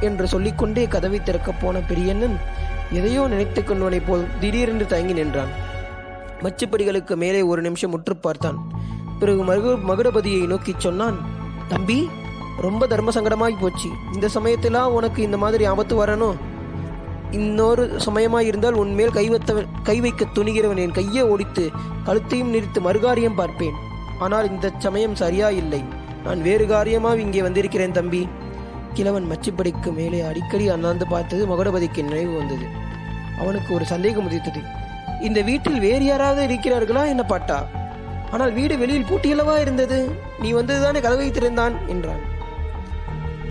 என்று 0.01 0.29
சொல்லிக்கொண்டே 0.29 0.87
கதவை 0.87 1.21
திறக்கப் 1.21 1.61
போன 1.61 1.79
பெரியண்ணன் 1.79 2.37
எதையோ 2.91 3.27
நினைத்துக் 3.29 3.67
கொண்டவனைப் 3.67 4.07
போல் 4.07 4.25
திடீரென்று 4.41 4.87
தயங்கி 4.87 5.13
நின்றான். 5.13 5.69
மச்சுப்படிகளுக்கு 6.45 7.15
மேலே 7.23 7.43
ஒரு 7.53 7.61
நிமிஷம் 7.63 7.95
உற்று 7.97 8.17
பார்த்தான். 8.17 8.59
பிறகு 9.21 9.43
மகு 9.51 9.71
மகுடபதியை 9.89 10.45
நோக்கி 10.53 10.73
சொன்னான் 10.79 11.19
தம்பி 11.73 11.99
ரொம்ப 12.67 12.87
தர்ம 12.93 13.13
சங்கடமாகி 13.17 13.57
போச்சு. 13.61 13.89
இந்த 14.15 14.27
சமயத்திலாம் 14.37 14.95
உனக்கு 14.99 15.21
இந்த 15.23 15.37
மாதிரி 15.43 15.65
ஆபத்து 15.73 15.95
வரணும் 16.05 16.39
இன்னொரு 17.39 17.85
சமயமாய் 18.05 18.49
இருந்தால் 18.51 18.79
உன்மேல் 18.83 19.17
கைவத்த 19.17 19.51
கை 19.89 19.97
வைக்க 20.01 20.27
துணிகிறவன் 20.37 20.81
என் 20.85 20.97
கையை 20.99 21.23
ஒடித்து 21.33 21.65
கழுத்தையும் 22.07 22.53
நிறுத்து 22.55 22.81
மறுகாரியம் 22.87 23.39
பார்ப்பேன். 23.41 23.77
ஆனால் 24.19 24.49
இந்த 24.51 24.67
சமயம் 24.79 25.15
சரியா 25.15 25.51
இல்லை. 25.61 25.81
நான் 26.25 26.41
வேறு 26.43 26.65
காரியமாக 26.67 27.25
இங்கே 27.27 27.43
வந்திருக்கிறேன் 27.43 27.97
தம்பி. 27.99 28.23
கிழவன் 28.95 29.29
மச்சுப்படிக்கு 29.31 29.91
மேலே 29.99 30.21
அடிக்கடி 30.21 30.65
அண்ணாந்து 30.69 31.07
பார்த்தது 31.07 31.43
மகுடபதிக்கு 31.47 32.01
நினைவு 32.09 32.33
வந்தது. 32.37 32.67
அவனுக்கு 33.41 33.71
ஒரு 33.75 33.85
சந்தேகம் 33.85 34.27
உதித்தது. 34.31 34.63
இந்த 35.21 35.41
வீட்டில் 35.41 35.81
வேறு 35.81 36.05
யாராவது 36.05 36.55
இருக்கிறார்களா 36.55 37.09
என்ன 37.09 37.23
பாட்டா? 37.23 37.67
ஆனால் 38.31 38.53
வீடு 38.53 38.79
வெளியில் 38.79 39.07
பூட்டியல்லவா 39.11 39.61
இருந்தது? 39.61 40.11
நீ 40.39 40.53
வந்ததுதானே 40.53 41.01
கதவை 41.01 41.31
திறந்தான் 41.31 41.75
என்றான். 41.89 42.23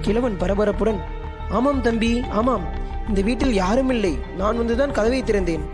கிழவன் 0.01 0.37
பரபரப்புடன் 0.39 0.99
ஆமாம் 1.49 1.81
தம்பி 1.81 2.23
ஆமாம். 2.29 2.65
இந்த 3.07 3.21
வீட்டில் 3.21 3.53
யாரும் 3.53 3.89
இல்லை. 3.89 4.17
நான் 4.37 4.59
வந்துதான் 4.59 4.91
கதவை 4.91 5.23
திறந்தேன். 5.23 5.65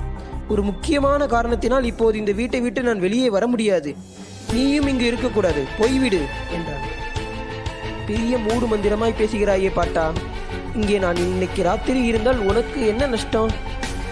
ஒரு 0.47 0.61
முக்கியமான 0.61 1.25
காரணத்தினால் 1.25 1.83
இப்போது 1.83 2.17
இந்த 2.17 2.31
வீட்டை 2.31 2.61
விட்டு 2.61 2.81
நான் 2.81 2.99
வெளியே 2.99 3.29
வர 3.29 3.47
முடியாது. 3.47 3.95
நீயும் 4.53 4.87
இங்கு 4.87 5.05
இருக்கக்கூடாது. 5.05 5.63
போய்விடு 5.79 6.21
என்றான். 6.51 6.85
பெரிய 8.05 8.37
மூடு 8.37 8.65
மந்திரமாய் 8.65 9.19
பேசுகிறாயே 9.19 9.71
பாட்டா. 9.73 10.11
இங்கே 10.75 10.97
நான் 10.97 11.15
இன்னைக்கு 11.15 11.63
ராத்திரி 11.63 12.03
இருந்தால் 12.03 12.39
உனக்கு 12.39 12.87
என்ன 12.87 13.05
நஷ்டம்? 13.05 13.51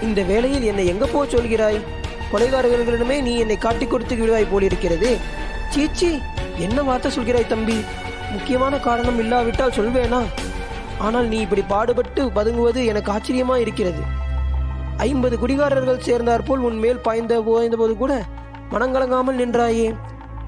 இந்த 0.03 0.22
வேளையில் 0.22 0.63
என்னை 0.63 0.86
எங்க 0.88 1.05
போக 1.05 1.25
சொல்கிறாய்? 1.25 1.79
கொலைகாரர்களிடமே 2.31 3.17
நீ 3.22 3.33
என்னை 3.38 3.57
காட்டிக் 3.57 3.89
கொடுத்து 3.89 4.15
விடுவாய் 4.15 4.51
போலிருக்கிறது. 4.51 5.10
சீச்சி 5.69 6.10
என்ன 6.57 6.81
வார்த்தை 6.81 7.12
சொல்கிறாய் 7.12 7.51
தம்பி? 7.53 7.77
முக்கியமான 8.31 8.79
காரணம் 8.79 9.19
இல்லாவிட்டால் 9.19 9.77
சொல்வேனா? 9.77 10.22
ஆனால் 10.98 11.27
நீ 11.27 11.38
இப்படி 11.39 11.63
பாடுபட்டு 11.67 12.24
பதுங்குவது 12.36 12.81
எனக்கு 12.86 13.12
ஆச்சரியமா 13.12 13.55
இருக்கிறது. 13.57 14.01
ஐம்பது 14.98 15.36
குடிகாரர்கள் 15.39 16.05
சேர்ந்தார் 16.07 16.43
போல் 16.43 16.60
உன் 16.60 16.77
மேல் 16.77 17.03
பாய்ந்த 17.05 17.41
போய்ந்த 17.41 17.77
போது 17.77 17.93
கூட 17.98 18.13
மனங்கலங்காமல் 18.72 19.39
நின்றாயே. 19.41 19.88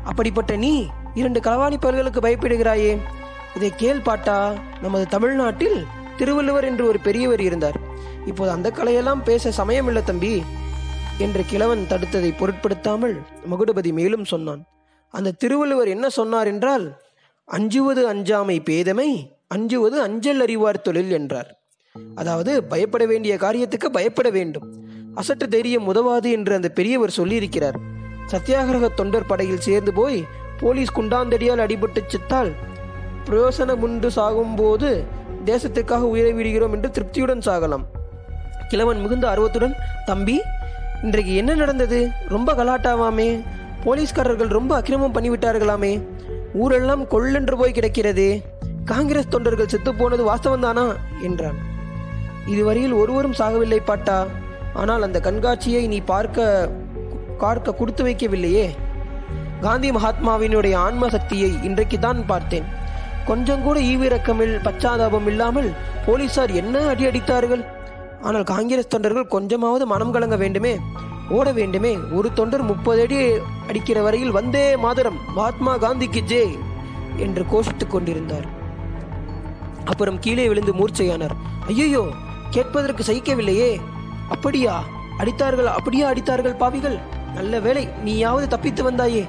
அப்படிப்பட்ட 0.04 0.56
நீ 0.56 0.74
இரண்டு 1.14 1.40
களவாணி 1.40 1.78
பல்களுக்கு 1.82 2.22
பயப்படுகிறாயே. 2.22 2.92
இதை 3.56 3.70
கேள் 3.76 4.06
பாட்டா 4.08 4.38
நமது 4.82 5.06
தமிழ்நாட்டில் 5.08 5.78
திருவள்ளுவர் 6.18 6.64
என்று 6.64 6.84
ஒரு 6.88 7.00
பெரியவர் 7.00 7.42
இருந்தார். 7.42 7.80
இப்போது 8.26 8.52
அந்த 8.52 8.68
கலையெல்லாம் 8.70 9.24
பேச 9.24 9.52
சமயம் 9.52 9.88
இல்லை 9.88 10.04
தம்பி 10.04 10.34
என்று 11.18 11.42
கிழவன் 11.46 11.84
தடுத்ததை 11.90 12.32
பொருட்படுத்தாமல் 12.38 13.16
மகுடபதி 13.52 13.92
மேலும் 13.94 14.26
சொன்னான். 14.26 14.62
அந்த 15.14 15.36
திருவள்ளுவர் 15.42 15.88
என்ன 15.88 16.06
சொன்னார் 16.10 16.48
என்றால் 16.48 16.86
அஞ்சுவது 17.48 18.02
அஞ்சாமை 18.14 18.58
பேதமை 18.70 19.10
அஞ்சுவது 19.48 19.98
அஞ்சல் 20.02 20.42
அறிவார் 20.42 20.82
தொழில் 20.82 21.12
என்றார். 21.12 21.50
அதாவது 22.16 22.64
பயப்பட 22.64 23.04
வேண்டிய 23.06 23.34
காரியத்துக்கு 23.36 23.90
பயப்பட 23.98 24.30
வேண்டும். 24.30 24.66
அசட்டு 25.16 25.46
தைரியம் 25.48 25.86
உதவாது 25.88 26.30
என்று 26.32 26.54
அந்த 26.56 26.70
பெரியவர் 26.70 27.18
சொல்லியிருக்கிறார். 27.18 27.78
சத்தியாகிரக 28.32 28.86
தொண்டர் 28.96 29.28
படையில் 29.28 29.66
சேர்ந்து 29.68 29.94
போய் 29.94 30.20
போலீஸ் 30.58 30.96
குண்டாந்தடியால் 30.96 31.64
அடிபட்டு 31.66 32.02
செத்தால் 32.08 32.52
பிரயோசனமுண்டு 33.28 34.10
சாகும்போது 34.16 34.90
தேசத்திற்காக 35.46 36.10
உயிரை 36.14 36.34
விடுகிறோம் 36.34 36.74
என்று 36.74 36.90
திருப்தியுடன் 36.90 37.46
சாகலாம். 37.46 37.86
கிழவன் 38.68 39.02
மிகுந்த 39.02 39.30
ஆர்வத்துடன் 39.30 39.76
தம்பி 40.06 40.42
இன்றைக்கு 41.04 41.36
என்ன 41.36 41.56
நடந்தது? 41.56 42.10
ரொம்ப 42.30 42.54
கலாட்டாவாமே. 42.54 43.42
போலீஸ்காரர்கள் 43.84 44.48
ரொம்ப 44.48 44.76
அக்கிரமம் 44.76 45.14
பண்ணிவிட்டார்களாமே. 45.14 46.02
ஊரெல்லாம் 46.54 47.10
கொள்ளென்று 47.10 47.56
போய் 47.56 47.72
கிடக்கிறதே. 47.72 48.44
காங்கிரஸ் 48.86 49.30
தொண்டர்கள் 49.30 49.66
செத்துப்போனது 49.66 50.24
வாஸ்தவந்தானா 50.24 50.30
வாஸ்தவம்தானா? 50.30 50.96
என்றான். 51.22 51.56
இதுவரையில் 52.46 52.92
ஒருவரும் 52.92 53.34
சாகவில்லை 53.34 53.80
பாட்டா. 53.86 54.26
ஆனால் 54.74 55.02
அந்த 55.02 55.20
கண்காட்சியை 55.20 55.88
நீ 55.88 56.00
பார்க்க 56.00 56.70
பார்க்க 57.38 57.74
கொடுத்து 57.74 58.06
வைக்கவில்லையே. 58.06 58.70
காந்தி 59.62 59.92
மகாத்மாவினுடைய 59.92 60.76
ஆன்ம 60.76 61.10
சக்தியை 61.10 61.64
இன்றைக்கு 61.64 62.00
தான் 62.00 62.26
பார்த்தேன். 62.26 62.64
கொஞ்சம் 63.26 63.62
கூட 63.62 63.80
ஈவிரக்கமில் 63.80 64.60
பச்சாதாபம் 64.64 65.26
இல்லாமல் 65.26 65.72
போலீசார் 66.06 66.52
என்ன 66.52 66.88
அடி 66.88 67.06
அடித்தார்கள்? 67.06 67.66
ஆனால் 68.26 68.44
காங்கிரஸ் 68.44 68.94
தொண்டர்கள் 68.94 69.34
கொஞ்சமாவது 69.36 69.86
மனம் 69.88 70.12
கலங்க 70.12 70.36
வேண்டுமே? 70.36 70.80
ஓட 71.30 71.52
வேண்டுமே? 71.52 71.98
ஒரு 72.18 72.34
தொண்டர் 72.34 72.62
முப்பது 72.62 73.02
அடி 73.02 73.18
அடிக்கிற 73.68 74.02
வரையில் 74.02 74.32
வந்தே 74.32 74.78
மாதரம் 74.78 75.20
மகாத்மா 75.28 75.74
காந்திக்கு 75.78 76.20
ஜே 76.20 76.58
என்று 77.18 77.46
கோஷித்துக் 77.52 77.90
கொண்டிருந்தார். 77.90 78.48
அப்புறம் 79.86 80.20
கீழே 80.20 80.48
விழுந்து 80.48 80.74
மூர்ச்சையானார். 80.74 81.36
ஐயோ 81.68 82.04
கேட்பதற்கு 82.50 83.04
சகிக்கவில்லையே. 83.04 83.72
அப்படியா? 84.30 84.84
அடித்தார்கள் 85.20 85.70
அப்படியா 85.78 86.12
அடித்தார்கள் 86.12 86.58
பாவிகள்? 86.58 86.98
நல்ல 87.36 87.60
வேளை 87.60 87.90
நீயாவது 88.04 88.48
தப்பித்து 88.48 88.92
வந்தாயே. 88.92 89.24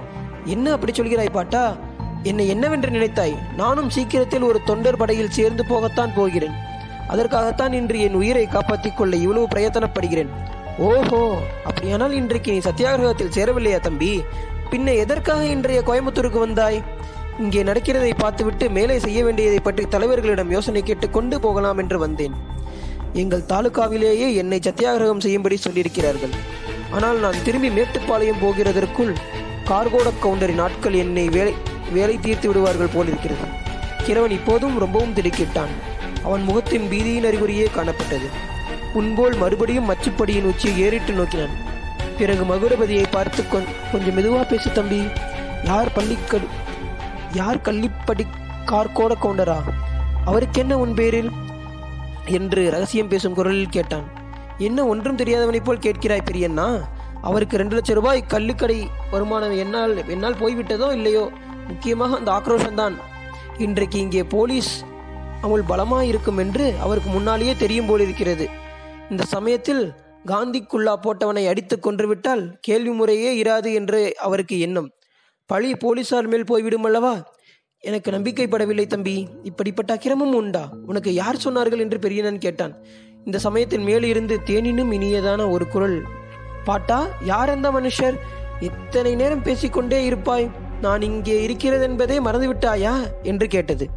என்ன 0.45 0.73
அப்படி 0.73 0.93
சொல்கிறாய் 0.93 1.37
பாட்டா? 1.39 1.65
என்னை 2.23 2.49
என்னவென்று 2.49 2.91
நினைத்தாய்? 2.91 3.35
நானும் 3.57 3.91
சீக்கிரத்தில் 3.91 4.43
ஒரு 4.43 4.61
தொண்டர் 4.65 4.97
படையில் 4.97 5.37
சேர்ந்து 5.39 5.65
போகத்தான் 5.69 6.15
போகிறேன். 6.15 6.57
அதற்காகத்தான் 7.13 7.75
இன்று 7.79 7.99
என் 8.07 8.19
உயிரை 8.21 8.45
காப்பாற்றிக் 8.55 8.99
கொள்ள 8.99 9.15
இவ்வளவு 9.25 9.47
பிரயத்தனப்படுகிறேன். 9.53 10.31
ஓஹோ 10.89 11.21
அப்படியானால் 11.69 12.15
இன்றைக்கு 12.21 12.55
நீ 12.55 12.61
சத்தியாகிரகத்தில் 12.69 13.35
சேரவில்லையா 13.37 13.81
தம்பி? 13.87 14.11
பின்ன 14.71 14.95
எதற்காக 15.03 15.43
இன்றைய 15.55 15.81
கோயம்புத்தூருக்கு 15.89 16.41
வந்தாய்? 16.47 16.79
இங்கே 17.45 17.63
நடக்கிறதை 17.69 18.13
பார்த்துவிட்டு 18.23 18.67
மேலே 18.77 18.95
செய்ய 19.07 19.21
வேண்டியதை 19.25 19.61
பற்றி 19.69 19.85
தலைவர்களிடம் 19.95 20.53
யோசனை 20.57 20.83
கேட்டு 20.83 21.07
கொண்டு 21.17 21.39
போகலாம் 21.47 21.81
என்று 21.83 21.99
வந்தேன். 22.05 22.37
எங்கள் 23.23 23.49
தாலுகாவிலேயே 23.51 24.29
என்னை 24.43 24.59
சத்தியாகிரகம் 24.69 25.25
செய்யும்படி 25.25 25.57
சொல்லியிருக்கிறார்கள். 25.67 26.35
ஆனால் 26.97 27.19
நான் 27.25 27.43
திரும்பி 27.47 27.71
மேட்டுப்பாளையம் 27.77 28.43
போகிறதற்குள் 28.45 29.13
கார்கோட 29.71 30.09
கவுண்டரின் 30.25 30.63
ஆட்கள் 30.65 30.97
என்னை 31.05 31.25
வேலை 31.37 31.55
வேலை 31.97 32.17
தீர்த்து 32.25 32.47
விடுவார்கள் 32.49 32.95
போலிருக்கிறது. 32.95 33.47
கிரவன் 34.07 34.35
இப்போதும் 34.39 34.77
ரொம்பவும் 34.85 35.15
திடுக்கிட்டான். 35.19 35.73
அவன் 36.27 36.43
முகத்தின் 36.43 36.87
பீதியின் 36.91 37.29
அறிகுறியே 37.31 37.67
காணப்பட்டது. 37.71 38.29
முன்போல் 38.95 39.35
மறுபடியும் 39.35 39.89
மச்சுப்படியின் 39.91 40.49
உச்சியை 40.51 40.77
ஏறிட்டு 40.81 41.13
நோக்கினான். 41.13 41.55
பிறகு 42.19 42.45
மகுடபதியை 42.45 43.05
பார்த்து 43.11 43.45
கொஞ்சம் 43.93 44.17
மெதுவா 44.17 44.43
பேசு 44.49 44.73
தம்பி. 44.73 45.01
யார் 45.65 45.93
பள்ளிக்கடு 45.97 46.47
யார் 47.33 47.65
கள்ளிப்படி 47.67 48.25
கார்கோட 48.67 49.13
கவுண்டரா? 49.23 49.57
அவருக்கென்ன 50.25 50.79
உன் 50.79 50.95
பேரில்? 50.95 51.31
என்று 52.37 52.63
ரகசியம் 52.71 53.09
பேசும் 53.09 53.35
குரலில் 53.35 53.75
கேட்டான். 53.77 54.07
என்ன 54.59 54.87
ஒன்றும் 54.87 55.17
தெரியாதவனைப் 55.17 55.65
போல் 55.65 55.85
கேட்கிறாய் 55.87 56.27
பெரியண்ணா? 56.31 56.69
அவருக்கு 57.23 57.57
ரெண்டு 57.57 57.75
லட்சம் 57.75 57.99
ரூபாய் 57.99 58.27
கள்ளுக்கடை 58.29 58.79
வருமானம் 59.11 59.57
என்னால் 59.59 59.95
என்னால் 60.09 60.41
போய்விட்டதோ 60.41 60.89
இல்லையோ? 60.93 61.25
முக்கியமாக 61.69 62.17
அந்த 62.17 62.31
ஆக்ரோஷம்தான். 62.33 62.97
இன்றைக்கு 63.59 63.99
இங்கே 63.99 64.23
போலீஸ் 64.37 64.73
அவள் 65.43 65.63
பலமாயிருக்கும் 65.69 66.39
என்று 66.39 66.75
அவருக்கு 66.81 67.11
முன்னாலேயே 67.11 67.55
தெரியும் 67.57 67.87
போலிருக்கிறது 67.87 68.49
இந்த 69.11 69.25
சமயத்தில் 69.25 69.93
காந்திக்குள்ளா 70.27 70.95
போட்டவனை 71.03 71.49
அடித்து 71.49 71.79
கொன்றுவிட்டால் 71.81 72.59
கேள்வி 72.61 72.91
முறையே 72.91 73.43
இராது 73.43 73.75
என்று 73.75 74.15
அவருக்கு 74.19 74.59
எண்ணம். 74.59 74.91
பழி 75.47 75.75
போலீசார் 75.75 76.27
மேல் 76.27 76.45
போய்விடும் 76.45 76.85
அல்லவா 76.85 77.35
எனக்கு 77.79 78.11
நம்பிக்கைப்படவில்லை 78.11 78.87
தம்பி. 78.87 79.29
இப்படிப்பட்ட 79.43 79.93
அக்கிரமம் 79.93 80.35
உண்டா? 80.35 80.69
உனக்கு 80.87 81.15
யார் 81.15 81.37
சொன்னார்கள் 81.37 81.79
என்று 81.79 81.99
பெரியனன் 81.99 82.39
கேட்டான். 82.39 82.85
இந்த 83.25 83.39
சமயத்தில் 83.39 83.81
மேலிருந்து 83.81 84.41
தேனினும் 84.47 84.93
இனியதான 84.93 85.51
ஒரு 85.51 85.69
குரல். 85.69 86.03
பாட்டா 86.65 87.09
யார் 87.23 87.49
அந்த 87.49 87.71
மனுஷர்? 87.71 88.17
இத்தனை 88.61 89.15
நேரம் 89.15 89.43
பேசிக்கொண்டே 89.43 90.05
இருப்பாய். 90.05 90.51
நான் 90.81 91.03
இங்கே 91.03 91.43
இருக்கிறது 91.43 91.83
என்பதே 91.83 92.19
மறந்துவிட்டாயா? 92.19 93.23
என்று 93.23 93.49
கேட்டது. 93.49 93.89